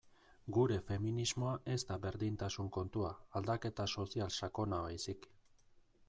[0.55, 3.11] Gure feminismoa ez da berdintasun kontua,
[3.41, 5.29] aldaketa sozial sakona baizik.